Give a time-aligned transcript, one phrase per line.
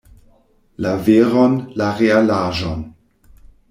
[0.85, 2.87] La veron, la realaĵon!